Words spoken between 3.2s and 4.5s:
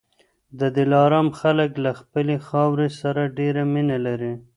ډېره مینه لري